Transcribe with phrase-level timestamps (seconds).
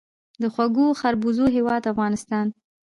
[0.41, 2.45] د خوږو خربوزو هیواد افغانستان.